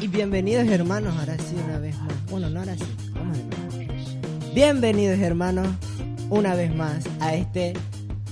[0.00, 2.30] Y bienvenidos hermanos, ahora sí una vez más.
[2.30, 3.60] Bueno, no ahora sí, vamos de nuevo.
[4.54, 5.68] Bienvenidos hermanos,
[6.28, 7.74] una vez más a este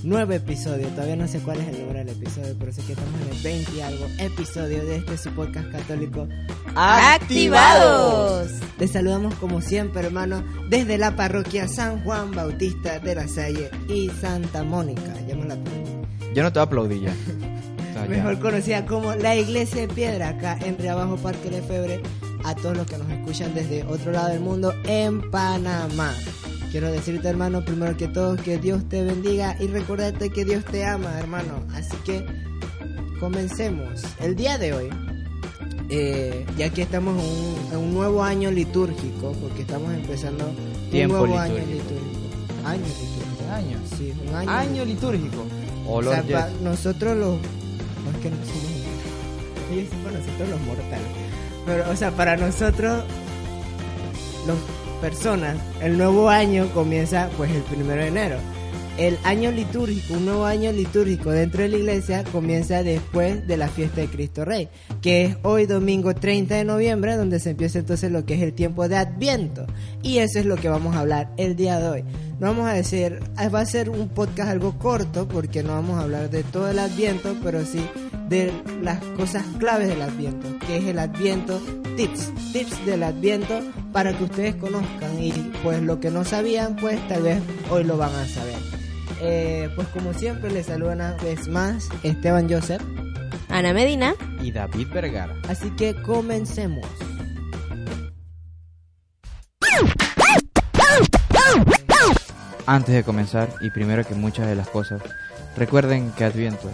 [0.03, 0.87] nuevo episodio.
[0.87, 3.43] Todavía no sé cuál es el número del episodio, pero sé que estamos en el
[3.43, 6.27] 20 y algo episodio de este su podcast católico
[6.75, 8.51] ¡Activados!
[8.77, 14.09] Les saludamos como siempre, hermanos, desde la parroquia San Juan Bautista de la Salle y
[14.09, 15.13] Santa Mónica.
[15.27, 15.57] Me la.
[16.33, 17.13] Yo no te voy a aplaudir ya.
[18.05, 18.09] O.
[18.09, 22.01] Mejor conocida como la Iglesia de Piedra, acá en Reabajo Parque Lefebre,
[22.43, 26.13] a todos los que nos escuchan desde otro lado del mundo, en Panamá.
[26.71, 30.85] Quiero decirte, hermano, primero que todo, que Dios te bendiga y recordarte que Dios te
[30.85, 31.65] ama, hermano.
[31.73, 32.23] Así que
[33.19, 34.01] comencemos.
[34.19, 34.89] El día de hoy,
[35.89, 40.45] eh, ya que estamos en un, en un nuevo año litúrgico, porque estamos empezando
[40.91, 41.95] Tiempo un nuevo año litúrgico.
[41.95, 42.67] litúrgico.
[42.67, 43.51] Año litúrgico.
[43.51, 43.77] Año.
[43.97, 44.51] Sí, un año.
[44.51, 45.45] Año litúrgico.
[45.87, 47.37] O Olor sea, nosotros los.
[48.03, 48.79] No es que no somos.
[49.69, 51.07] Yo decía para nosotros los mortales.
[51.65, 53.03] Pero, o sea, para nosotros,
[54.47, 54.57] las
[55.01, 58.37] personas, el nuevo año comienza pues el primero de enero.
[58.99, 63.69] El año litúrgico, un nuevo año litúrgico dentro de la iglesia comienza después de la
[63.69, 64.67] fiesta de Cristo Rey,
[65.01, 68.51] que es hoy domingo 30 de noviembre, donde se empieza entonces lo que es el
[68.51, 69.65] tiempo de Adviento.
[70.03, 72.03] Y eso es lo que vamos a hablar el día de hoy.
[72.41, 75.97] No vamos a decir, ah, va a ser un podcast algo corto, porque no vamos
[75.97, 77.79] a hablar de todo el Adviento, pero sí
[78.27, 78.51] de
[78.83, 81.61] las cosas claves del Adviento, que es el Adviento
[81.95, 83.61] tips, tips del Adviento
[83.93, 85.31] para que ustedes conozcan y
[85.63, 87.41] pues lo que no sabían, pues tal vez
[87.71, 88.48] hoy lo van a saber.
[89.21, 92.81] Eh, pues como siempre les saluda una vez más Esteban Joseph,
[93.49, 94.13] Ana Medina.
[94.41, 95.35] Y David Vergara.
[95.47, 96.87] así que comencemos.
[102.65, 105.01] Antes de comenzar, y primero que muchas de las cosas,
[105.57, 106.69] recuerden que Adviento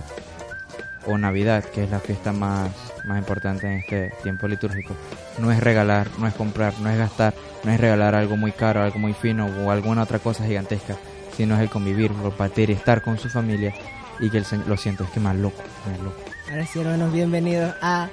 [1.08, 2.70] o Navidad, que es la fiesta más,
[3.06, 4.94] más importante en este tiempo litúrgico,
[5.40, 7.34] no es regalar, no es comprar, no es gastar,
[7.64, 10.98] no es regalar algo muy caro, algo muy fino o alguna otra cosa gigantesca,
[11.36, 13.74] sino es el convivir, compartir estar con su familia
[14.20, 16.18] y que el Señor, lo siento, es que más loco, más loco.
[16.50, 18.10] Ahora sí, hermanos, bienvenidos a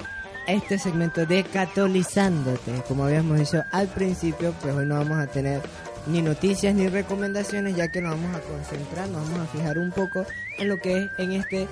[0.47, 2.83] este segmento de Catolizándote.
[2.89, 5.63] Como habíamos dicho al principio, pues hoy no vamos a tener
[6.07, 9.93] ni noticias ni recomendaciones, ya que nos vamos a concentrar, nos vamos a fijar un
[9.93, 10.27] poco
[10.59, 11.69] en lo que es en este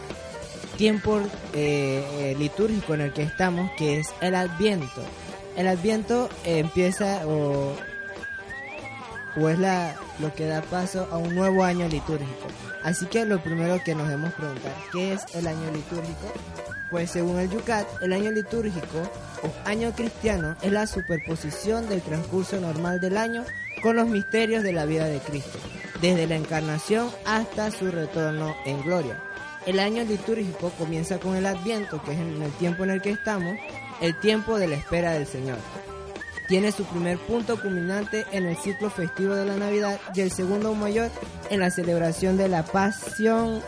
[0.77, 1.21] tiempo
[1.53, 5.03] eh, litúrgico en el que estamos, que es el Adviento.
[5.57, 7.75] El Adviento empieza o,
[9.37, 12.49] o es la, lo que da paso a un nuevo año litúrgico.
[12.83, 16.33] Así que lo primero que nos debemos preguntar, ¿qué es el año litúrgico?
[16.91, 18.99] Pues según el Yucat, el año litúrgico
[19.43, 23.45] o año cristiano es la superposición del transcurso normal del año
[23.83, 25.59] con los misterios de la vida de Cristo,
[26.01, 29.17] desde la encarnación hasta su retorno en gloria.
[29.67, 33.11] El año litúrgico comienza con el Adviento, que es en el tiempo en el que
[33.11, 33.57] estamos,
[34.01, 35.59] el tiempo de la espera del Señor.
[36.51, 40.75] Tiene su primer punto culminante en el ciclo festivo de la Navidad y el segundo
[40.75, 41.09] mayor
[41.49, 43.63] en la celebración de la pasión,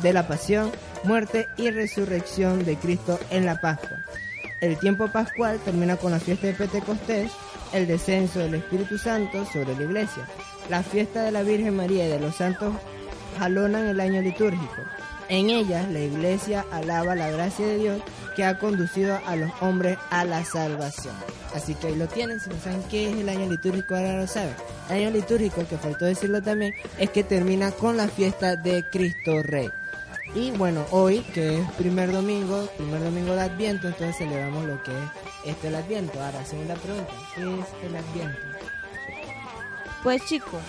[0.00, 0.70] de la pasión,
[1.02, 3.98] muerte y resurrección de Cristo en la Pascua.
[4.60, 7.32] El tiempo pascual termina con la fiesta de Pentecostés,
[7.72, 10.24] el descenso del Espíritu Santo sobre la iglesia.
[10.68, 12.76] La fiesta de la Virgen María y de los santos
[13.40, 14.82] jalonan el año litúrgico.
[15.28, 18.02] En ellas la iglesia alaba la gracia de Dios
[18.40, 21.14] que ha conducido a los hombres a la salvación.
[21.54, 24.26] Así que ahí lo tienen, si no saben qué es el año litúrgico, ahora lo
[24.26, 24.54] saben.
[24.88, 29.42] El año litúrgico, que faltó decirlo también, es que termina con la fiesta de Cristo
[29.42, 29.68] Rey.
[30.34, 34.92] Y bueno, hoy, que es primer domingo, primer domingo de Adviento, entonces celebramos lo que
[34.92, 36.18] es este el Adviento.
[36.22, 38.38] Ahora, segunda pregunta, ¿qué es el Adviento?
[40.02, 40.62] Pues chicos,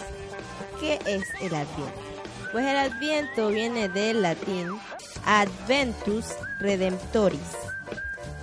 [0.81, 2.10] ¿qué es el Adviento?
[2.51, 4.77] Pues el Adviento viene del latín
[5.25, 6.25] Adventus
[6.59, 7.39] Redemptoris,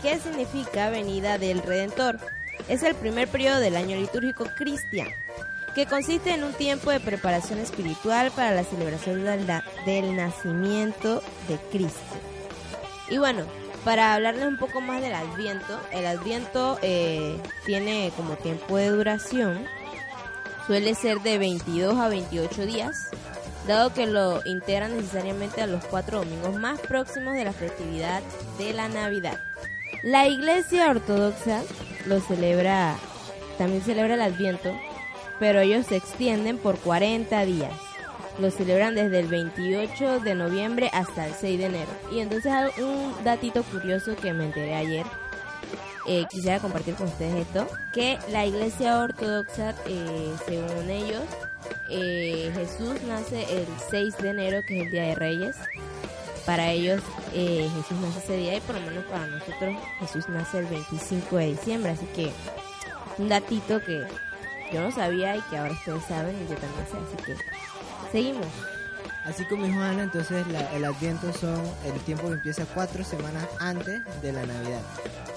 [0.02, 2.19] que significa venida del Redentor.
[2.69, 5.10] Es el primer periodo del año litúrgico cristiano,
[5.75, 11.22] que consiste en un tiempo de preparación espiritual para la celebración del, na- del nacimiento
[11.49, 12.00] de Cristo.
[13.11, 13.44] Y bueno,
[13.84, 19.66] para hablarles un poco más del Adviento, el Adviento eh, tiene como tiempo de duración
[20.66, 23.08] suele ser de 22 a 28 días,
[23.68, 28.22] dado que lo integran necesariamente a los cuatro domingos más próximos de la festividad
[28.58, 29.38] de la Navidad.
[30.02, 31.62] La iglesia ortodoxa
[32.06, 32.96] lo celebra,
[33.58, 34.74] también celebra el Adviento,
[35.38, 37.72] pero ellos se extienden por 40 días.
[38.40, 41.90] Lo celebran desde el 28 de noviembre hasta el 6 de enero.
[42.10, 45.04] Y entonces un datito curioso que me enteré ayer,
[46.06, 51.24] eh, quisiera compartir con ustedes esto, que la iglesia ortodoxa, eh, según ellos,
[51.88, 55.56] eh, Jesús nace el 6 de enero, que es el Día de Reyes.
[56.46, 60.66] Para ellos Jesús nace ese día y por lo menos para nosotros Jesús nace el
[60.66, 61.90] 25 de diciembre.
[61.90, 62.32] Así que
[63.18, 64.02] un datito que
[64.72, 66.96] yo no sabía y que ahora ustedes saben y yo también sé.
[66.96, 67.36] Así que
[68.10, 68.46] seguimos.
[69.24, 74.00] Así como dijo Ana, entonces el Adviento son el tiempo que empieza cuatro semanas antes
[74.22, 74.80] de la Navidad.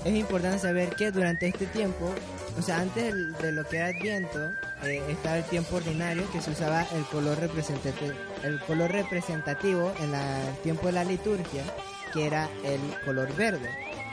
[0.05, 2.13] Es importante saber que durante este tiempo,
[2.57, 4.51] o sea, antes de lo que era Adviento,
[4.83, 8.13] eh, estaba el tiempo ordinario que se usaba el color representativo,
[8.43, 11.63] el color representativo en el tiempo de la liturgia,
[12.13, 13.69] que era el color verde.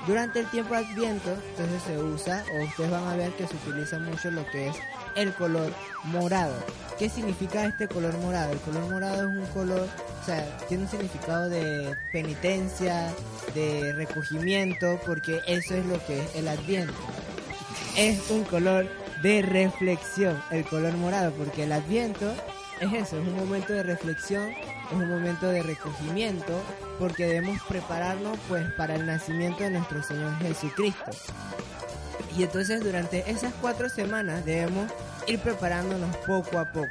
[0.07, 3.99] Durante el tiempo Adviento, entonces se usa, o ustedes van a ver que se utiliza
[3.99, 4.77] mucho lo que es
[5.17, 5.73] el color
[6.05, 6.55] morado.
[6.99, 8.53] ¿Qué significa este color morado?
[8.53, 9.89] El color morado es un color,
[10.23, 13.13] o sea, tiene un significado de penitencia,
[13.55, 16.95] de recogimiento, porque eso es lo que es el Adviento.
[17.97, 18.87] Es un color
[19.23, 22.33] de reflexión, el color morado, porque el Adviento
[22.81, 26.63] es eso, es un momento de reflexión, es un momento de recogimiento,
[26.99, 31.11] porque debemos prepararnos pues para el nacimiento de nuestro Señor Jesucristo.
[32.37, 34.91] Y entonces durante esas cuatro semanas debemos
[35.27, 36.89] ir preparándonos poco a poco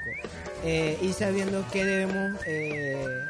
[0.63, 3.23] eh, y sabiendo que debemos, eh,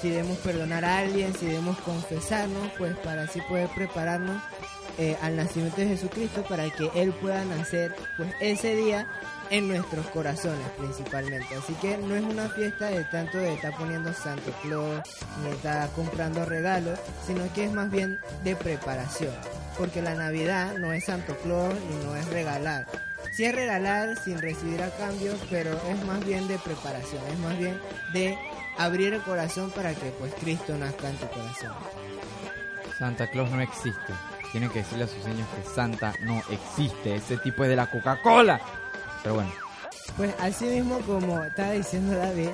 [0.00, 4.40] si debemos perdonar a alguien, si debemos confesarnos, pues para así poder prepararnos
[4.98, 9.06] eh, al nacimiento de Jesucristo para que Él pueda nacer pues ese día
[9.50, 11.54] en nuestros corazones principalmente.
[11.56, 15.00] Así que no es una fiesta de tanto de estar poniendo Santo Claus
[15.42, 19.34] ni estar comprando regalos, sino que es más bien de preparación.
[19.78, 22.86] Porque la Navidad no es Santo Claus y no es regalar.
[23.32, 27.58] Sí es regalar sin recibir a cambio, pero es más bien de preparación, es más
[27.58, 27.80] bien
[28.12, 28.38] de
[28.78, 31.72] abrir el corazón para que pues Cristo nazca en tu corazón.
[32.98, 34.12] Santa Claus no existe.
[34.54, 37.16] Tienen que decirle a sus niños que Santa no existe.
[37.16, 38.60] Ese tipo es de la Coca-Cola.
[39.20, 39.50] Pero bueno.
[40.16, 42.50] Pues así mismo como estaba diciendo David,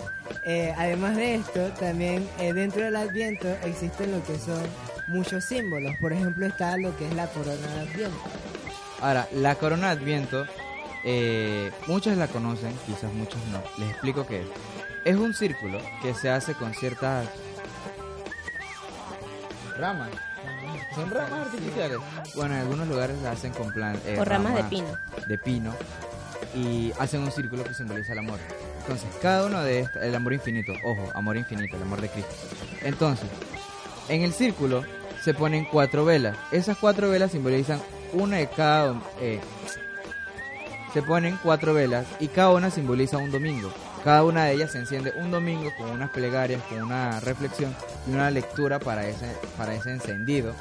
[0.47, 4.62] eh, además de esto, también eh, dentro del Adviento existen lo que son
[5.08, 5.94] muchos símbolos.
[6.00, 8.19] Por ejemplo, está lo que es la corona de Adviento.
[9.03, 10.46] Ahora, la corona de Adviento,
[11.05, 13.62] eh, muchos la conocen, quizás muchos no.
[13.76, 14.46] Les explico qué es.
[15.05, 17.29] Es un círculo que se hace con ciertas
[19.76, 20.08] ramas.
[20.95, 21.99] Son ramas artificiales.
[22.35, 23.99] Bueno, en algunos lugares la hacen con plan.
[24.19, 24.89] o ramas de pino.
[25.27, 25.75] De pino
[26.55, 28.39] y hacen un círculo que simboliza el amor.
[28.81, 32.33] Entonces, cada uno de estos, el amor infinito, ojo, amor infinito, el amor de Cristo.
[32.83, 33.29] Entonces,
[34.09, 34.85] en el círculo
[35.23, 36.37] se ponen cuatro velas.
[36.51, 37.81] Esas cuatro velas simbolizan
[38.13, 39.01] una de cada...
[39.21, 39.41] Eh,
[40.93, 43.73] se ponen cuatro velas y cada una simboliza un domingo.
[44.05, 47.75] Cada una de ellas se enciende un domingo con unas plegarias, con una reflexión
[48.06, 49.26] y una lectura para ese,
[49.58, 50.55] para ese encendido.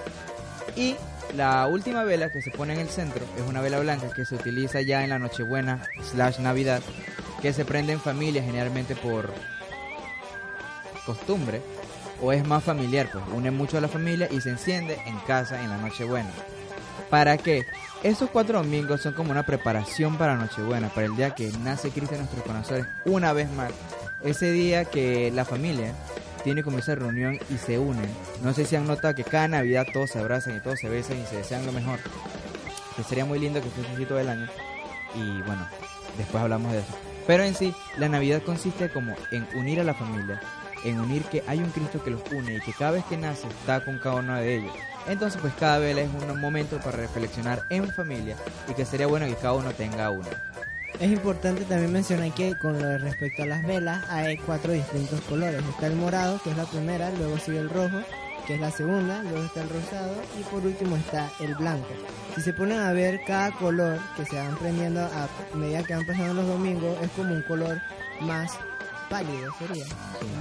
[0.75, 0.95] Y
[1.35, 4.35] la última vela que se pone en el centro es una vela blanca que se
[4.35, 5.81] utiliza ya en la Nochebuena
[6.11, 6.81] slash Navidad,
[7.41, 9.31] que se prende en familia generalmente por
[11.05, 11.61] costumbre
[12.21, 15.61] o es más familiar, pues une mucho a la familia y se enciende en casa
[15.63, 16.29] en la Nochebuena.
[17.09, 17.65] ¿Para qué?
[18.03, 22.15] Esos cuatro domingos son como una preparación para Nochebuena, para el día que nace Cristo
[22.15, 23.71] en nuestros corazones una vez más.
[24.23, 25.93] Ese día que la familia
[26.43, 28.09] tiene como esa reunión y se unen.
[28.43, 31.19] No sé si han notado que cada Navidad todos se abrazan y todos se besan
[31.19, 31.99] y se desean lo mejor.
[32.95, 34.47] Que sería muy lindo que fuese así todo el año.
[35.15, 35.67] Y bueno,
[36.17, 36.93] después hablamos de eso.
[37.27, 40.41] Pero en sí, la Navidad consiste como en unir a la familia,
[40.83, 43.47] en unir que hay un Cristo que los une y que cada vez que nace
[43.47, 44.73] está con cada uno de ellos.
[45.07, 48.35] Entonces, pues cada vez es un momento para reflexionar en familia
[48.69, 50.27] y que sería bueno que cada uno tenga uno.
[50.99, 55.63] Es importante también mencionar que con lo respecto a las velas hay cuatro distintos colores.
[55.69, 58.01] Está el morado, que es la primera, luego sigue el rojo,
[58.45, 61.87] que es la segunda, luego está el rosado y por último está el blanco.
[62.35, 66.05] Si se ponen a ver cada color que se van prendiendo a medida que van
[66.05, 67.81] pasando los domingos, es como un color
[68.19, 68.51] más
[69.09, 69.85] pálido, sería,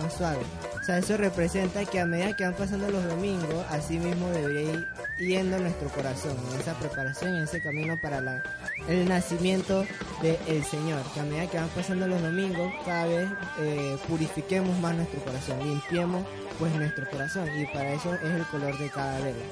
[0.03, 0.43] más suave.
[0.81, 4.73] O sea, eso representa que a medida que van pasando los domingos, así mismo debería
[4.73, 8.43] ir yendo nuestro corazón, en esa preparación, en ese camino para la,
[8.89, 9.85] el nacimiento
[10.23, 11.03] del Señor.
[11.13, 13.29] Que a medida que van pasando los domingos, cada vez
[13.61, 16.25] eh, purifiquemos más nuestro corazón, limpiemos
[16.59, 19.45] pues nuestro corazón y para eso es el color de cada vela.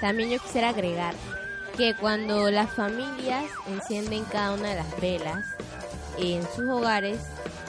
[0.00, 1.14] También yo quisiera agregar
[1.76, 5.44] que cuando las familias encienden cada una de las velas
[6.18, 7.18] en sus hogares,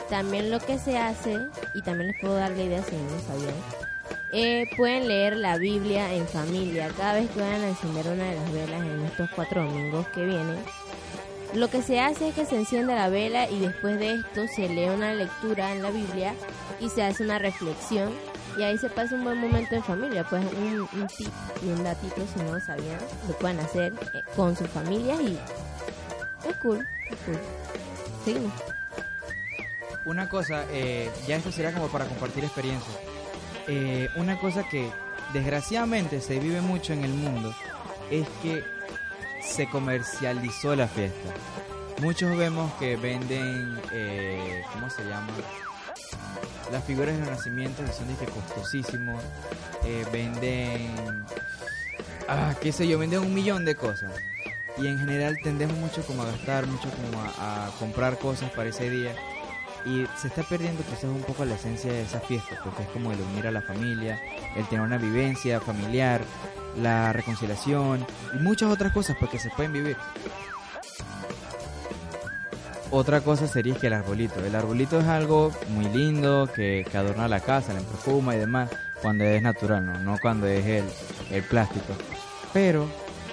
[0.08, 1.38] también lo que se hace,
[1.74, 3.54] y también les puedo dar la idea si no sabían,
[4.32, 8.34] eh, pueden leer la Biblia en familia cada vez que vayan a encender una de
[8.36, 10.58] las velas en estos cuatro domingos que vienen.
[11.54, 14.68] Lo que se hace es que se enciende la vela y después de esto se
[14.68, 16.34] lee una lectura en la Biblia
[16.80, 18.12] y se hace una reflexión
[18.58, 20.24] y ahí se pasa un buen momento en familia.
[20.24, 21.32] Pues un, un tip
[21.62, 22.98] y un datito si no sabían,
[23.28, 25.38] lo pueden hacer eh, con sus familias y
[26.48, 27.38] es cool, es cool.
[28.24, 28.75] Seguimos.
[30.06, 32.96] Una cosa, eh, ya esto será como para compartir experiencias.
[33.66, 34.88] Eh, una cosa que
[35.32, 37.52] desgraciadamente se vive mucho en el mundo
[38.08, 38.64] es que
[39.42, 41.30] se comercializó la fiesta.
[42.00, 45.26] Muchos vemos que venden, eh, ¿cómo se llama?
[46.70, 49.20] Las figuras de nacimiento que son de que costosísimos.
[49.84, 51.24] Eh, venden,
[52.28, 54.12] ah, qué sé yo, venden un millón de cosas.
[54.78, 58.68] Y en general tendemos mucho como a gastar, mucho como a, a comprar cosas para
[58.68, 59.16] ese día.
[59.86, 63.12] Y se está perdiendo quizás un poco la esencia de esa fiesta, porque es como
[63.12, 64.20] el unir a la familia,
[64.56, 66.22] el tener una vivencia familiar,
[66.82, 69.96] la reconciliación y muchas otras cosas pues, que se pueden vivir.
[72.90, 74.44] Otra cosa sería que el arbolito.
[74.44, 78.70] El arbolito es algo muy lindo que, que adorna la casa, le perfuma y demás,
[79.02, 80.84] cuando es natural, no, no cuando es el,
[81.30, 81.94] el plástico.
[82.52, 82.88] Pero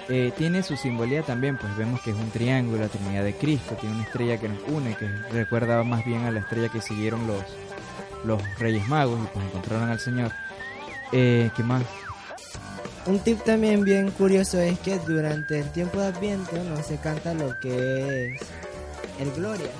[0.08, 3.74] eh, tiene su simbolía también, pues vemos que es un triángulo, la Trinidad de Cristo,
[3.80, 7.26] tiene una estrella que nos une, que recuerda más bien a la estrella que siguieron
[7.26, 7.42] los,
[8.24, 10.32] los Reyes Magos y pues encontraron al Señor.
[11.12, 11.82] Eh, ¿Qué más?
[13.06, 17.34] Un tip también bien curioso es que durante el tiempo de Adviento no se canta
[17.34, 18.40] lo que es
[19.20, 19.70] el Gloria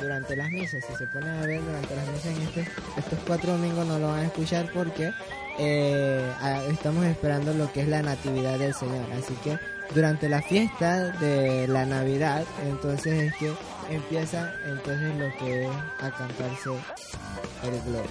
[0.00, 0.84] durante las misas.
[0.84, 2.60] Si se ponen a ver durante las misas en este,
[2.96, 5.12] estos cuatro domingos no lo van a escuchar porque
[5.58, 6.32] eh,
[6.70, 9.06] estamos esperando lo que es la Natividad del Señor.
[9.12, 9.58] Así que
[9.94, 13.52] durante la fiesta de la Navidad, entonces es que
[13.90, 16.70] empieza entonces lo que es a cantarse
[17.64, 18.10] el Gloria.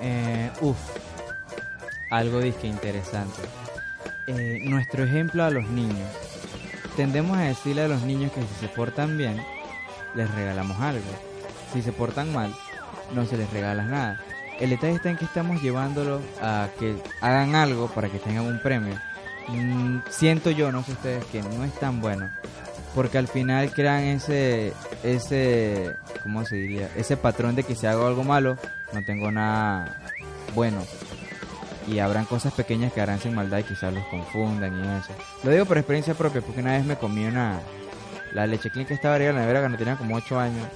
[0.00, 0.76] Eh, uf,
[2.10, 3.42] algo disque interesante.
[4.26, 6.25] Eh, nuestro ejemplo a los niños.
[6.96, 9.36] Tendemos a decirle a los niños que si se portan bien,
[10.14, 11.04] les regalamos algo.
[11.72, 12.54] Si se portan mal,
[13.14, 14.20] no se les regala nada.
[14.58, 18.60] El detalle está en que estamos llevándolos a que hagan algo para que tengan un
[18.60, 18.98] premio.
[19.48, 22.30] Mm, siento yo, no sé ustedes, que no es tan bueno.
[22.94, 24.72] Porque al final crean ese,
[25.02, 26.88] ese, ¿cómo se diría?
[26.96, 28.56] Ese patrón de que si hago algo malo,
[28.94, 30.00] no tengo nada
[30.54, 30.82] bueno.
[31.86, 35.12] Y habrán cosas pequeñas que harán sin maldad y quizás los confundan y eso.
[35.44, 37.60] Lo digo por experiencia propia, porque una vez me comí una...
[38.32, 40.66] La leche clean que estaba arriba de la nevera cuando tenía como 8 años.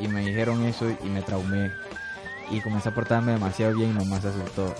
[0.00, 1.72] Y me dijeron eso y me traumé.
[2.50, 4.74] Y comencé a portarme demasiado bien y mamá se asustó.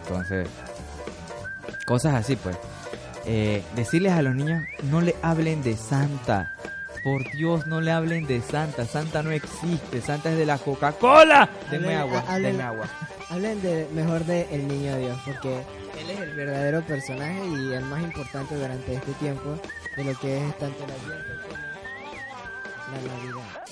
[0.00, 0.48] Entonces,
[1.86, 2.56] cosas así pues.
[3.26, 6.53] Eh, decirles a los niños, no le hablen de Santa.
[7.04, 8.86] Por Dios, no le hablen de Santa.
[8.86, 10.00] Santa no existe.
[10.00, 11.48] Santa es de la Coca-Cola.
[11.70, 12.86] Denme agua, hablen- denme agua.
[13.30, 15.54] Hablen de, mejor de El Niño Dios, porque
[15.98, 19.58] él es el verdadero personaje y el más importante durante este tiempo
[19.96, 23.64] de lo que es tanto el Adviento como la Navidad.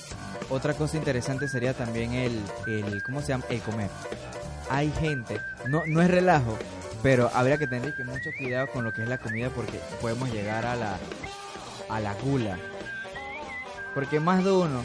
[0.49, 3.45] Otra cosa interesante sería también el, el ¿cómo se llama?
[3.51, 3.91] El comer.
[4.71, 6.59] Hay gente, no, no es relajo,
[7.03, 10.33] pero habría que tener que mucho cuidado con lo que es la comida porque podemos
[10.33, 10.97] llegar a la,
[11.91, 12.57] a la gula.
[13.95, 14.83] Porque más de uno,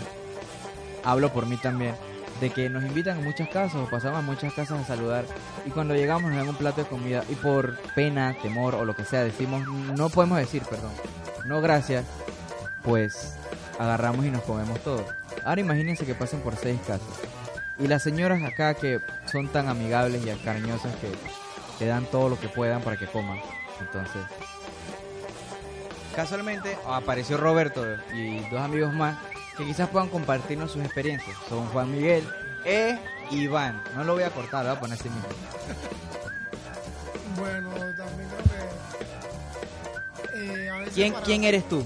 [1.03, 1.95] hablo por mí también,
[2.41, 5.25] de que nos invitan a muchas casas o pasamos a muchas casas a saludar
[5.65, 8.95] y cuando llegamos nos dan un plato de comida y por pena, temor o lo
[8.95, 10.91] que sea decimos, no podemos decir, perdón,
[11.45, 12.05] no gracias,
[12.83, 13.37] pues
[13.79, 15.05] agarramos y nos comemos todo.
[15.43, 17.07] Ahora imagínense que pasen por seis casas.
[17.79, 18.99] Y las señoras acá que
[19.31, 21.11] son tan amigables y cariñosas que
[21.77, 23.39] te dan todo lo que puedan para que coman.
[23.79, 24.23] Entonces,
[26.17, 29.15] casualmente apareció Roberto y dos amigos más
[29.55, 31.37] que quizás puedan compartirnos sus experiencias.
[31.47, 32.27] Son Juan Miguel
[32.65, 32.97] e
[33.29, 33.79] Iván.
[33.95, 35.27] No lo voy a cortar, lo voy a poner así mismo.
[37.37, 38.43] Bueno, también creo
[40.33, 40.63] que.
[40.63, 41.85] eh, a veces ¿Quién, para- ¿Quién eres tú?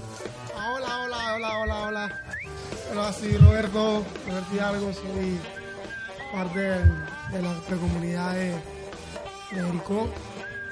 [0.58, 2.20] Ah, hola, hola, hola, hola, hola.
[2.90, 5.38] Hola, sí, Roberto, Roberto Hidalgo, soy
[6.32, 10.08] parte de la comunidad de, de Jericó.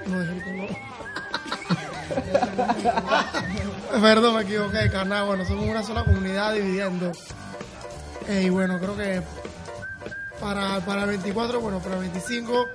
[0.07, 1.20] No, de Jericó, no.
[4.01, 5.25] Perdón, me equivoqué, Caná.
[5.25, 7.13] Bueno, somos una sola comunidad dividiendo.
[8.29, 9.23] Eh, y bueno, creo que
[10.41, 12.69] para, para el 24, bueno, para el 25,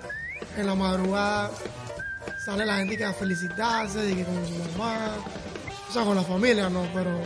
[0.57, 1.51] en la madrugada
[2.37, 5.15] sale la gente que a felicitarse, de con su mamá,
[5.89, 6.87] o sea, con la familia, ¿no?
[6.93, 7.19] Pero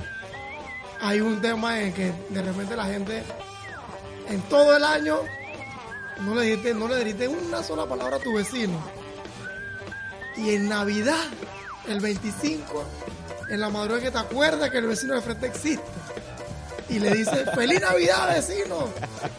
[1.01, 3.23] hay un tema en que de repente la gente
[4.29, 5.19] en todo el año
[6.21, 8.79] no le dijiste, no le dijiste una sola palabra a tu vecino.
[10.37, 11.25] Y en Navidad,
[11.89, 12.85] el 25,
[13.49, 15.83] en la madrugada que te acuerdas que el vecino de frente existe.
[16.89, 18.89] Y le dice, feliz Navidad, vecino.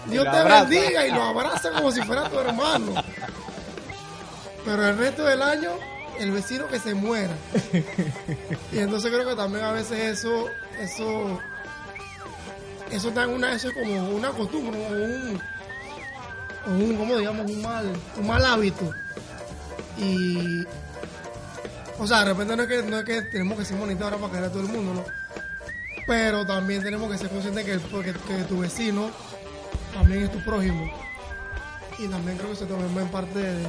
[0.06, 0.64] Dios te abraza.
[0.64, 3.02] bendiga y lo abraza como si fuera tu hermano.
[4.64, 5.70] Pero el resto del año,
[6.18, 7.34] el vecino que se muera.
[8.72, 10.46] Y entonces creo que también a veces eso,
[10.78, 11.40] eso,
[12.90, 15.40] eso está en una, eso es como una costumbre, como un,
[16.66, 18.92] o un, como digamos, un mal, un mal hábito.
[19.98, 20.64] Y,
[22.00, 24.16] o sea, de repente no es que, no es que tenemos que ser bonitos ahora
[24.16, 25.04] para querer a todo el mundo, ¿no?
[26.06, 29.10] Pero también tenemos que ser conscientes que, porque, que tu vecino
[29.92, 30.90] también es tu prójimo.
[31.98, 33.62] Y también creo que eso también va en parte de,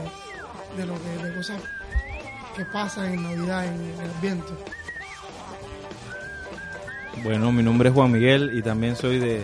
[0.78, 1.62] de lo que, de cosas
[2.56, 4.58] que pasan en Navidad, en, en el viento.
[7.22, 9.44] Bueno, mi nombre es Juan Miguel y también soy de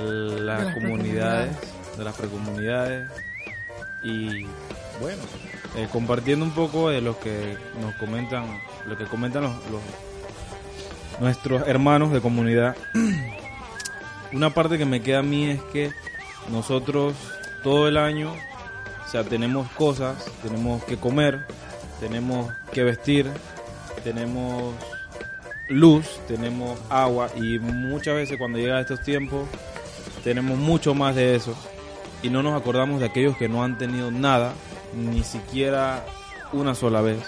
[0.00, 1.54] las comunidades,
[1.98, 3.10] de las precomunidades.
[4.02, 4.46] Y
[5.00, 5.22] bueno,
[5.76, 8.44] eh, compartiendo un poco de lo que nos comentan,
[8.86, 12.76] lo que comentan los, los- nuestros hermanos de comunidad.
[14.32, 15.92] Una parte que me queda a mí es que
[16.50, 17.14] nosotros
[17.62, 18.32] todo el año,
[19.06, 21.46] o sea, tenemos cosas, tenemos que comer,
[22.00, 23.30] tenemos que vestir,
[24.02, 24.74] tenemos
[25.68, 29.48] luz, tenemos agua y muchas veces cuando llega estos tiempos
[30.24, 31.54] tenemos mucho más de eso
[32.22, 34.52] y no nos acordamos de aquellos que no han tenido nada,
[34.96, 36.04] ni siquiera
[36.52, 37.18] una sola vez.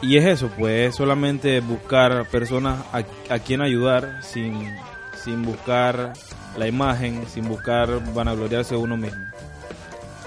[0.00, 3.02] Y es eso, pues es solamente buscar personas a,
[3.32, 4.76] a quien ayudar sin,
[5.24, 6.12] sin buscar
[6.56, 9.24] la imagen, sin buscar vanagloriarse uno mismo.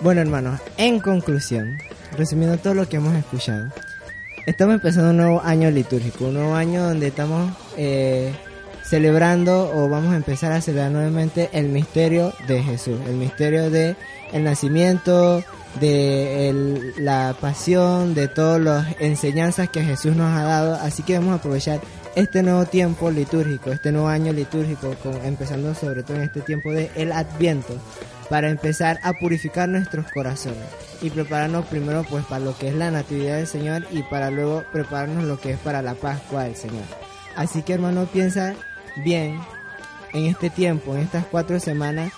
[0.01, 1.77] Bueno, hermanos, en conclusión,
[2.17, 3.69] resumiendo todo lo que hemos escuchado,
[4.45, 8.33] estamos empezando un nuevo año litúrgico, un nuevo año donde estamos eh,
[8.83, 13.95] celebrando o vamos a empezar a celebrar nuevamente el misterio de Jesús, el misterio de
[14.33, 15.43] el nacimiento,
[15.79, 20.75] de la pasión, de todas las enseñanzas que Jesús nos ha dado.
[20.75, 21.79] Así que vamos a aprovechar
[22.15, 26.91] este nuevo tiempo litúrgico, este nuevo año litúrgico, empezando sobre todo en este tiempo de
[26.95, 27.73] el Adviento,
[28.29, 30.63] para empezar a purificar nuestros corazones
[31.01, 34.63] y prepararnos primero pues para lo que es la Natividad del Señor y para luego
[34.71, 36.83] prepararnos lo que es para la Pascua del Señor.
[37.35, 38.55] Así que hermano, piensa
[38.97, 39.39] bien
[40.13, 42.11] en este tiempo, en estas cuatro semanas,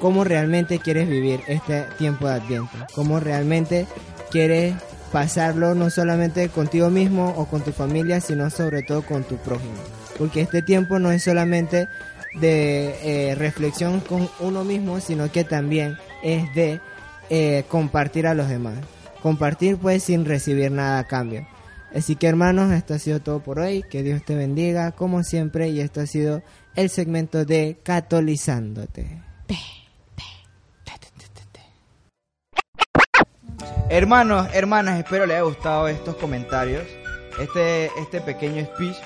[0.00, 3.86] cómo realmente quieres vivir este tiempo de Adviento, cómo realmente
[4.30, 4.74] quieres
[5.12, 9.74] pasarlo no solamente contigo mismo o con tu familia, sino sobre todo con tu prójimo.
[10.18, 11.88] Porque este tiempo no es solamente
[12.34, 16.80] de eh, reflexión con uno mismo, sino que también es de
[17.30, 18.78] eh, compartir a los demás.
[19.22, 21.46] Compartir pues sin recibir nada a cambio.
[21.94, 23.82] Así que hermanos, esto ha sido todo por hoy.
[23.90, 26.42] Que Dios te bendiga como siempre y esto ha sido
[26.74, 29.22] el segmento de Catolizándote.
[33.90, 36.84] Hermanos, hermanas, espero les haya gustado estos comentarios,
[37.40, 38.96] este, este pequeño speech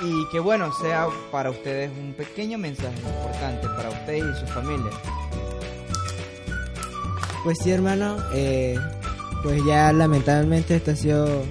[0.00, 4.90] y que bueno, sea para ustedes un pequeño mensaje importante para ustedes y su familia.
[7.44, 8.76] Pues sí, hermano, eh,
[9.44, 11.44] pues ya lamentablemente esto ha sido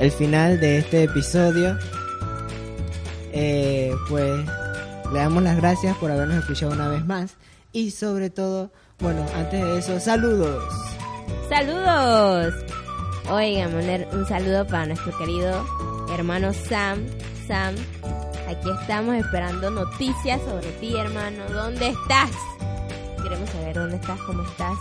[0.00, 1.78] el final de este episodio.
[3.32, 4.44] Eh, pues
[5.12, 7.36] le damos las gracias por habernos escuchado una vez más
[7.70, 10.89] y sobre todo, bueno, antes de eso, saludos.
[11.50, 12.54] ¡Saludos!
[13.28, 13.74] Oigan,
[14.12, 15.66] un saludo para nuestro querido
[16.14, 17.04] hermano Sam.
[17.48, 17.74] Sam,
[18.46, 21.42] aquí estamos esperando noticias sobre ti, hermano.
[21.52, 22.30] ¿Dónde estás?
[23.20, 24.78] Queremos saber dónde estás, cómo estás.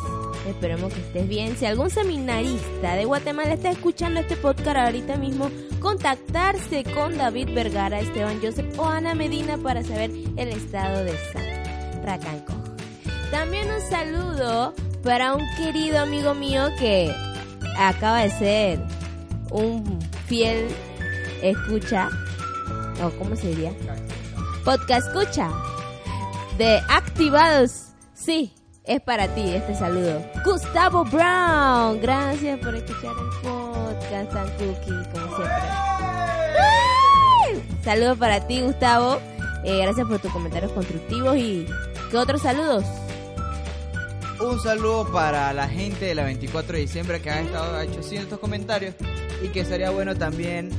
[0.47, 1.57] Esperemos que estés bien.
[1.57, 7.99] Si algún seminarista de Guatemala está escuchando este podcast ahorita mismo, contactarse con David Vergara,
[7.99, 12.03] Esteban Joseph o Ana Medina para saber el estado de Sam.
[12.03, 12.53] Racanco.
[13.31, 17.13] También un saludo para un querido amigo mío que
[17.77, 18.79] acaba de ser
[19.51, 20.67] un fiel
[21.41, 22.09] escucha,
[23.03, 23.71] o cómo se diría,
[24.63, 25.49] podcast escucha
[26.57, 27.87] de Activados.
[28.13, 30.21] Sí, es para ti este saludo.
[30.43, 35.89] Gustavo Brown, gracias por escuchar el podcast tan cookie como siempre.
[37.83, 39.19] Saludos para ti, Gustavo.
[39.63, 41.65] Eh, gracias por tus comentarios constructivos y
[42.11, 42.85] ¿qué otros saludos?
[44.41, 48.23] Un saludo para la gente de la 24 de diciembre que han estado hecho haciendo
[48.23, 48.95] estos comentarios
[49.43, 50.69] y que sería bueno también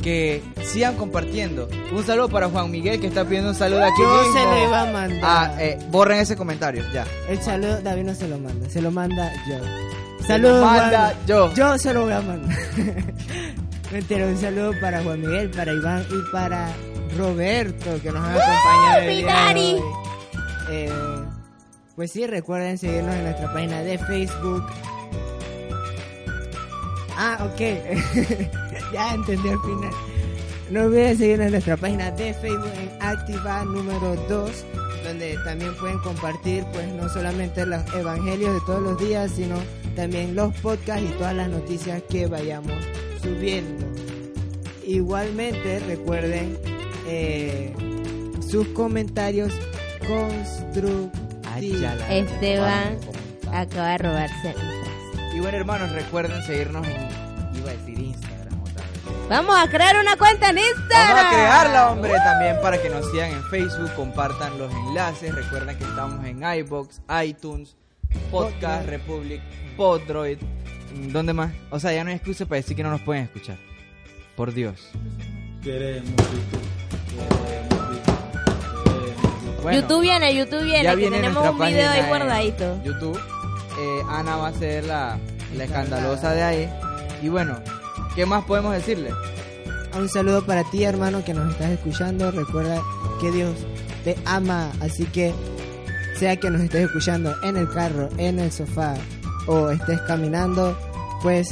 [0.00, 1.68] que sigan compartiendo.
[1.92, 4.32] Un saludo para Juan Miguel que está pidiendo un saludo aquí Yo mismo.
[4.32, 5.20] se lo iba a mandar.
[5.24, 7.04] Ah, eh, borren ese comentario, ya.
[7.28, 9.58] El saludo, David no se lo manda, se lo manda yo.
[10.20, 11.26] Se Saludos, lo manda Juan.
[11.26, 11.54] yo.
[11.54, 12.56] Yo se lo voy a mandar.
[13.92, 16.68] Mentira, un saludo para Juan Miguel, para Iván y para
[17.18, 19.00] Roberto, que nos han acompañado.
[19.00, 19.76] el mi daddy!
[20.70, 20.92] Eh,
[21.96, 24.64] pues sí, recuerden seguirnos en nuestra página de Facebook.
[27.16, 27.60] Ah, ok.
[28.92, 29.92] ya entendí al final.
[30.70, 34.64] No olviden seguirnos en nuestra página de Facebook en Activa número 2
[35.04, 39.56] donde también pueden compartir pues no solamente los evangelios de todos los días, sino
[39.96, 42.72] también los podcasts y todas las noticias que vayamos
[43.22, 43.86] subiendo.
[44.86, 46.58] Igualmente recuerden
[47.06, 47.72] eh,
[48.46, 49.52] sus comentarios
[50.06, 51.29] constructivos.
[51.58, 52.98] Esteban
[53.52, 54.54] acaba de robarse.
[55.34, 57.08] Y bueno, hermanos, recuerden seguirnos en.
[57.56, 59.28] Iba a decir Instagram otra vez.
[59.28, 61.16] Vamos a crear una cuenta en Instagram.
[61.16, 65.34] Vamos a crearla, hombre, también para que nos sigan en Facebook, compartan los enlaces.
[65.34, 67.76] Recuerden que estamos en iBox, iTunes,
[68.30, 69.40] Podcast Republic,
[69.76, 70.38] Podroid.
[71.12, 71.52] ¿Dónde más?
[71.70, 73.56] O sea, ya no hay excusa para decir que no nos pueden escuchar.
[74.36, 74.88] Por Dios.
[75.62, 76.60] Queremos YouTube.
[76.64, 77.40] Queremos YouTube.
[77.40, 77.79] Queremos YouTube.
[79.62, 82.82] Bueno, YouTube viene, YouTube viene, ya que viene tenemos un video ahí guardadito.
[82.82, 83.18] YouTube.
[83.78, 85.18] Eh, Ana va a ser la,
[85.56, 86.70] la escandalosa de ahí.
[87.22, 87.58] Y bueno,
[88.14, 89.10] ¿qué más podemos decirle?
[89.96, 92.30] Un saludo para ti, hermano, que nos estás escuchando.
[92.30, 92.80] Recuerda
[93.20, 93.54] que Dios
[94.04, 95.34] te ama, así que
[96.20, 98.94] sea que nos estés escuchando en el carro, en el sofá
[99.46, 100.78] o estés caminando,
[101.22, 101.48] pues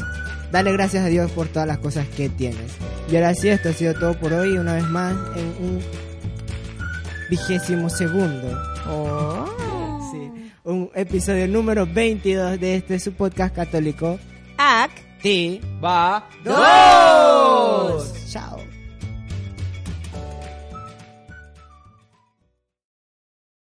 [0.53, 2.73] dale gracias a Dios por todas las cosas que tienes.
[3.11, 5.81] Y ahora sí, esto ha sido todo por hoy, una vez más en un
[7.29, 8.57] vigésimo segundo.
[8.89, 9.47] Oh.
[10.11, 14.19] Sí, un episodio número 22 de este su podcast católico.
[14.57, 14.91] Ac.
[15.23, 15.61] Sí.
[15.83, 16.29] Va.
[16.45, 18.15] ¡Dos!